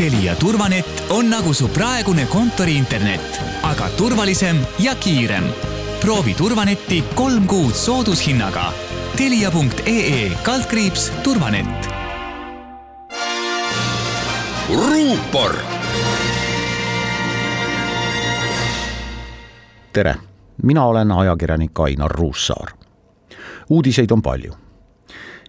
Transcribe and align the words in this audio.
Telia 0.00 0.36
turvanett 0.36 1.02
on 1.10 1.30
nagu 1.30 1.52
su 1.52 1.68
praegune 1.68 2.24
kontoriinternet, 2.26 3.40
aga 3.62 3.88
turvalisem 3.96 4.56
ja 4.78 4.94
kiirem. 4.94 5.44
proovi 6.00 6.34
turvanetti 6.34 7.04
kolm 7.14 7.46
kuud 7.46 7.74
soodushinnaga. 7.74 8.72
Telia.ee 9.16 10.30
kaldkriips 10.42 11.12
turvanett. 11.22 11.88
ruupor. 14.68 15.56
tere, 19.92 20.14
mina 20.62 20.84
olen 20.84 21.12
ajakirjanik 21.12 21.80
Ainar 21.80 22.10
Ruussaar. 22.10 22.72
uudiseid 23.70 24.10
on 24.10 24.22
palju 24.22 24.54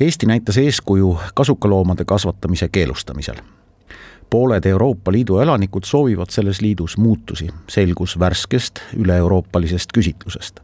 Eesti 0.00 0.26
näitas 0.26 0.58
eeskuju 0.58 1.18
kasukaloomade 1.34 2.04
kasvatamise 2.04 2.68
keelustamisel. 2.68 3.36
Pooled 4.30 4.66
Euroopa 4.66 5.12
Liidu 5.12 5.38
elanikud 5.38 5.84
soovivad 5.84 6.30
selles 6.30 6.60
liidus 6.60 6.98
muutusi, 6.98 7.48
selgus 7.68 8.18
värskest 8.18 8.80
üle-euroopalisest 8.96 9.92
küsitlusest. 9.92 10.60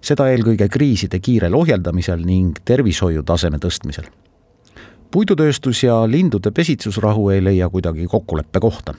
seda 0.00 0.30
eelkõige 0.32 0.68
kriiside 0.72 1.18
kiirel 1.20 1.54
ohjeldamisel 1.54 2.22
ning 2.24 2.56
tervishoiu 2.64 3.22
taseme 3.22 3.58
tõstmisel. 3.58 4.04
puidutööstus 5.10 5.82
ja 5.82 6.06
lindude 6.10 6.50
pesitsusrahu 6.50 7.28
ei 7.30 7.44
leia 7.44 7.68
kuidagi 7.68 8.06
kokkuleppe 8.06 8.60
kohta. 8.60 8.94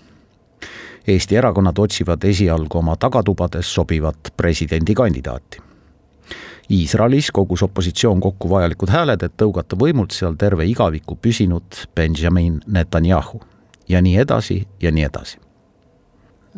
Eesti 1.08 1.36
erakonnad 1.36 1.80
otsivad 1.80 2.24
esialgu 2.24 2.78
oma 2.78 2.96
tagatubades 2.96 3.74
sobivat 3.74 4.34
presidendikandidaati 4.38 5.72
Iisraelis 6.72 7.32
kogus 7.32 7.64
opositsioon 7.64 8.20
kokku 8.20 8.50
vajalikud 8.50 8.90
hääled, 8.90 9.24
et 9.24 9.34
tõugata 9.38 9.76
võimult 9.76 10.14
seal 10.16 10.38
terve 10.40 10.66
igaviku 10.66 11.18
püsinud 11.20 11.82
Benjamin 11.96 12.62
Netanyahu 12.68 13.42
ja 13.90 14.02
nii 14.02 14.18
edasi 14.18 14.68
ja 14.82 14.92
nii 14.92 15.04
edasi. 15.04 15.38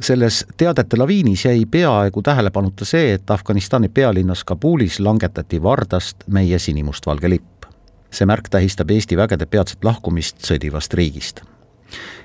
selles 0.02 0.46
teadete 0.58 0.98
laviinis 0.98 1.46
jäi 1.46 1.66
peaaegu 1.66 2.22
tähelepanuta 2.22 2.86
see, 2.86 3.14
et 3.14 3.32
Afganistani 3.32 3.90
pealinnas 3.90 4.44
Kabulis 4.44 5.00
langetati 5.00 5.64
vardast 5.64 6.24
meie 6.28 6.60
sinimustvalge 6.60 7.30
lipp. 7.30 7.66
see 8.12 8.26
märk 8.26 8.50
tähistab 8.50 8.92
Eesti 8.92 9.18
vägede 9.18 9.46
peatset 9.46 9.84
lahkumist 9.84 10.38
sõdivast 10.38 10.94
riigist 10.94 11.42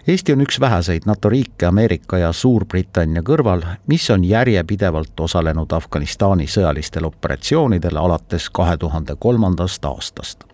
Eesti 0.08 0.32
on 0.32 0.40
üks 0.40 0.60
väheseid 0.60 1.04
NATO 1.06 1.28
riike 1.28 1.66
Ameerika 1.66 2.18
ja 2.18 2.32
Suurbritannia 2.32 3.20
kõrval, 3.22 3.60
mis 3.86 4.06
on 4.10 4.24
järjepidevalt 4.24 5.20
osalenud 5.20 5.72
Afganistani 5.76 6.46
sõjalistel 6.48 7.04
operatsioonidel 7.04 8.00
alates 8.00 8.48
kahe 8.50 8.76
tuhande 8.76 9.16
kolmandast 9.20 9.84
aastast. 9.84 10.47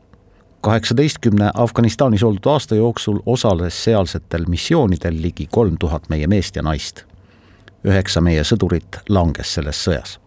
Kaheksateistkümne 0.64 1.50
Afganistanis 1.54 2.22
oldud 2.24 2.46
aasta 2.48 2.74
jooksul 2.74 3.18
osales 3.26 3.84
sealsetel 3.84 4.46
missioonidel 4.48 5.22
ligi 5.22 5.48
kolm 5.52 5.76
tuhat 5.80 6.08
meie 6.08 6.26
meest 6.26 6.56
ja 6.56 6.62
naist. 6.62 7.04
üheksa 7.84 8.20
meie 8.20 8.42
sõdurit 8.42 9.00
langes 9.08 9.54
selles 9.54 9.84
sõjas 9.86 10.18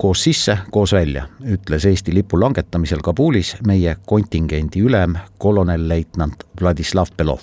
koos 0.00 0.22
sisse, 0.24 0.58
koos 0.70 0.92
välja, 0.92 1.26
ütles 1.44 1.84
Eesti 1.84 2.14
lipu 2.14 2.40
langetamisel 2.40 3.02
Kabulis 3.04 3.56
meie 3.66 3.96
kontingendi 4.06 4.80
ülem, 4.80 5.18
kolonel-leitnant 5.38 6.46
Vladislav 6.60 7.10
Belov 7.16 7.42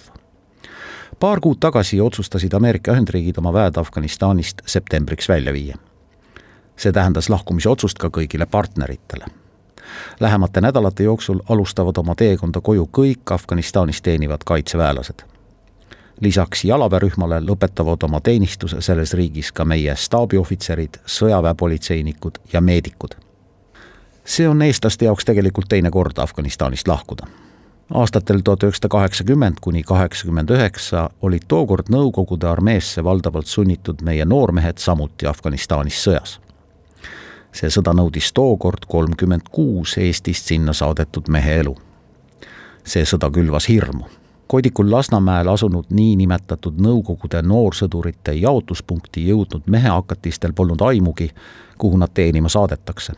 paar 1.20 1.40
kuud 1.40 1.58
tagasi 1.60 2.02
otsustasid 2.02 2.54
Ameerika 2.54 2.94
Ühendriigid 2.94 3.38
oma 3.38 3.54
väed 3.54 3.78
Afganistanist 3.78 4.62
septembriks 4.66 5.30
välja 5.30 5.54
viia. 5.54 5.78
see 6.78 6.92
tähendas 6.94 7.30
lahkumise 7.30 7.70
otsust 7.70 7.98
ka 7.98 8.08
kõigile 8.08 8.46
partneritele. 8.46 9.26
Lähemate 10.20 10.62
nädalate 10.62 11.04
jooksul 11.04 11.40
alustavad 11.50 11.98
oma 11.98 12.16
teekonda 12.16 12.62
koju 12.62 12.90
kõik 12.98 13.32
Afganistanis 13.32 14.02
teenivad 14.02 14.46
kaitseväelased. 14.46 15.26
lisaks 16.22 16.66
jalaväerühmale 16.66 17.40
lõpetavad 17.40 18.04
oma 18.04 18.20
teenistuse 18.22 18.82
selles 18.82 19.14
riigis 19.14 19.52
ka 19.52 19.66
meie 19.66 19.96
staabiohvitserid, 19.96 20.98
sõjaväepolitseinikud 21.06 22.38
ja 22.54 22.62
meedikud. 22.62 23.16
see 24.26 24.50
on 24.50 24.62
eestlaste 24.62 25.06
jaoks 25.06 25.26
tegelikult 25.26 25.68
teine 25.70 25.92
kord 25.92 26.18
Afganistanist 26.18 26.88
lahkuda 26.88 27.28
aastatel 27.94 28.42
tuhat 28.44 28.64
üheksasada 28.64 28.88
kaheksakümmend 28.88 29.62
kuni 29.62 29.84
kaheksakümmend 29.84 30.50
üheksa 30.50 31.10
olid 31.22 31.48
tookord 31.48 31.92
Nõukogude 31.94 32.48
armeesse 32.50 33.04
valdavalt 33.04 33.48
sunnitud 33.48 34.02
meie 34.04 34.26
noormehed 34.26 34.78
samuti 34.78 35.28
Afganistanis 35.28 36.02
sõjas. 36.04 36.40
See 37.58 37.72
sõda 37.74 37.94
nõudis 37.98 38.30
tookord 38.38 38.86
kolmkümmend 38.88 39.50
kuus 39.52 39.98
Eestist 39.98 40.52
sinna 40.52 40.74
saadetud 40.74 41.30
mehe 41.34 41.60
elu. 41.64 41.76
see 42.84 43.04
sõda 43.04 43.32
külvas 43.32 43.68
hirmu. 43.68 44.06
Kodikul 44.48 44.92
Lasnamäel 44.92 45.48
asunud 45.52 45.90
niinimetatud 45.92 46.78
Nõukogude 46.80 47.42
noorsõdurite 47.44 48.32
jaotuspunkti 48.32 49.28
jõudnud 49.28 49.68
mehehakatistel 49.68 50.54
polnud 50.54 50.82
aimugi, 50.82 51.32
kuhu 51.78 51.98
nad 51.98 52.14
teenima 52.14 52.50
saadetakse 52.50 53.14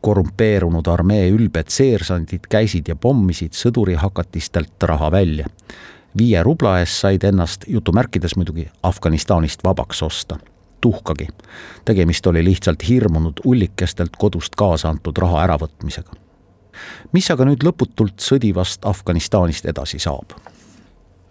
korrumpeerunud 0.00 0.86
armee 0.88 1.28
ülbed 1.30 1.68
seersandid 1.68 2.48
käisid 2.50 2.88
ja 2.88 2.96
pommisid 2.96 3.56
sõdurihakatistelt 3.56 4.88
raha 4.88 5.10
välja. 5.12 5.46
viie 6.18 6.42
rubla 6.42 6.78
eest 6.80 7.00
said 7.00 7.24
ennast 7.24 7.64
jutumärkides 7.68 8.36
muidugi 8.36 8.68
Afganistanist 8.82 9.64
vabaks 9.64 10.02
osta. 10.02 10.38
Tuhkagi. 10.80 11.28
tegemist 11.84 12.26
oli 12.26 12.44
lihtsalt 12.44 12.88
hirmunud 12.88 13.40
ullikestelt 13.44 14.16
kodust 14.18 14.54
kaasa 14.56 14.88
antud 14.88 15.18
raha 15.18 15.44
äravõtmisega. 15.44 16.12
mis 17.12 17.30
aga 17.30 17.44
nüüd 17.44 17.64
lõputult 17.64 18.18
sõdivast 18.18 18.84
Afganistanist 18.84 19.66
edasi 19.66 19.98
saab? 19.98 20.32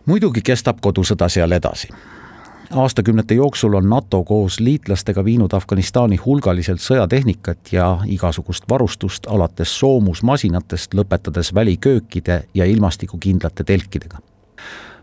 muidugi 0.05 0.41
kestab 0.41 0.81
kodusõda 0.81 1.29
seal 1.29 1.51
edasi 1.51 1.89
aastakümnete 2.75 3.33
jooksul 3.33 3.73
on 3.73 3.89
NATO 3.89 4.23
koos 4.23 4.59
liitlastega 4.59 5.25
viinud 5.25 5.53
Afganistani 5.53 6.15
hulgaliselt 6.15 6.81
sõjatehnikat 6.81 7.71
ja 7.71 7.97
igasugust 8.05 8.63
varustust 8.69 9.27
alates 9.27 9.79
soomusmasinatest, 9.79 10.93
lõpetades 10.93 11.53
väliköökide 11.53 12.43
ja 12.53 12.65
ilmastikukindlate 12.65 13.63
telkidega. 13.63 14.17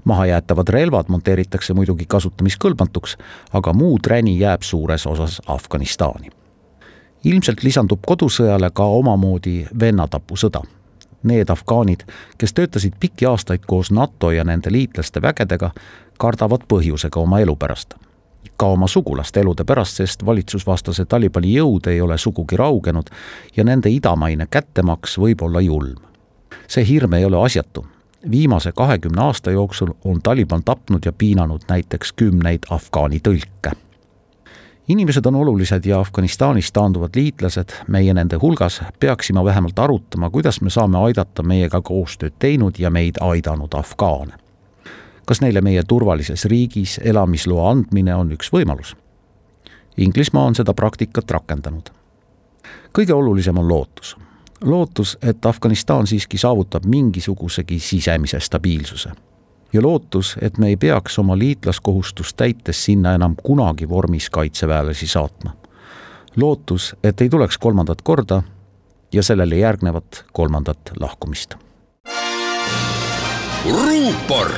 Mahajäetavad 0.06 0.68
relvad 0.68 1.10
monteeritakse 1.12 1.74
muidugi 1.74 2.06
kasutamiskõlbmatuks, 2.08 3.16
aga 3.52 3.72
muu 3.72 3.98
träni 3.98 4.38
jääb 4.38 4.62
suures 4.62 5.06
osas 5.06 5.42
Afganistani. 5.46 6.30
ilmselt 7.24 7.62
lisandub 7.62 8.00
kodusõjale 8.06 8.70
ka 8.70 8.84
omamoodi 8.84 9.66
vennatapusõda 9.80 10.62
need 11.26 11.50
afgaanid, 11.50 12.00
kes 12.38 12.54
töötasid 12.54 12.92
pikki 13.00 13.26
aastaid 13.26 13.66
koos 13.66 13.90
NATO 13.90 14.30
ja 14.30 14.44
nende 14.44 14.72
liitlaste 14.72 15.22
vägedega, 15.22 15.70
kardavad 16.18 16.66
põhjusega 16.68 17.20
oma 17.20 17.40
elu 17.40 17.56
pärast. 17.56 17.94
ka 18.56 18.66
oma 18.66 18.86
sugulaste 18.88 19.40
elude 19.40 19.64
pärast, 19.64 19.96
sest 19.96 20.22
valitsusvastase 20.26 21.04
Talibani 21.04 21.50
jõud 21.52 21.90
ei 21.90 22.00
ole 22.00 22.18
sugugi 22.18 22.56
raugenud 22.56 23.10
ja 23.56 23.64
nende 23.64 23.90
idamaine 23.90 24.46
kättemaks 24.46 25.18
võib 25.18 25.42
olla 25.42 25.60
julm. 25.60 25.96
see 26.68 26.88
hirm 26.88 27.12
ei 27.12 27.24
ole 27.24 27.44
asjatu. 27.44 27.86
Viimase 28.31 28.72
kahekümne 28.72 29.22
aasta 29.22 29.50
jooksul 29.50 29.88
on 30.04 30.22
Taliban 30.22 30.65
tapnud 30.65 31.04
ja 31.04 31.12
piinanud 31.12 31.62
näiteks 31.69 32.12
kümneid 32.12 32.69
afgaani 32.71 33.21
tõlke 33.28 33.77
inimesed 34.88 35.27
on 35.27 35.34
olulised 35.34 35.84
ja 35.84 36.00
Afganistanis 36.00 36.72
taanduvad 36.72 37.10
liitlased, 37.15 37.69
meie 37.88 38.15
nende 38.15 38.37
hulgas, 38.37 38.82
peaksime 39.00 39.44
vähemalt 39.44 39.78
arutama, 39.78 40.31
kuidas 40.31 40.60
me 40.60 40.71
saame 40.71 40.99
aidata 40.99 41.43
meiega 41.43 41.81
koostööd 41.81 42.37
teinud 42.38 42.78
ja 42.78 42.91
meid 42.91 43.19
aidanud 43.21 43.75
afgaane. 43.75 44.33
kas 45.27 45.41
neile 45.41 45.60
meie 45.60 45.83
turvalises 45.83 46.44
riigis 46.44 47.00
elamisloa 47.04 47.71
andmine 47.71 48.15
on 48.15 48.33
üks 48.33 48.53
võimalus? 48.53 48.97
Inglismaa 49.97 50.44
on 50.44 50.54
seda 50.54 50.75
praktikat 50.75 51.31
rakendanud. 51.31 51.91
kõige 52.93 53.15
olulisem 53.15 53.59
on 53.59 53.69
lootus. 53.69 54.16
Lootus, 54.64 55.18
et 55.22 55.46
Afganistan 55.46 56.06
siiski 56.06 56.38
saavutab 56.38 56.84
mingisugusegi 56.84 57.78
sisemise 57.78 58.40
stabiilsuse 58.40 59.10
ja 59.72 59.82
lootus, 59.82 60.36
et 60.41 60.58
me 60.58 60.68
ei 60.68 60.76
peaks 60.76 61.18
oma 61.18 61.38
liitlaskohustust 61.38 62.36
täites 62.36 62.84
sinna 62.84 63.14
enam 63.14 63.34
kunagi 63.42 63.88
vormis 63.88 64.30
kaitseväelasi 64.30 65.06
saatma. 65.06 65.56
lootus, 66.36 66.97
et 67.04 67.20
ei 67.20 67.28
tuleks 67.28 67.58
kolmandat 67.58 68.03
korda 68.03 68.42
ja 69.12 69.22
sellele 69.22 69.56
järgnevat 69.56 70.24
kolmandat 70.32 70.78
lahkumist. 71.00 71.54
ruupor 73.64 74.52